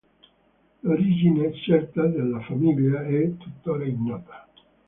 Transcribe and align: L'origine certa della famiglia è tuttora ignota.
L'origine 0.81 1.53
certa 1.63 2.07
della 2.07 2.39
famiglia 2.39 3.05
è 3.05 3.37
tuttora 3.37 3.83
ignota. 3.85 4.47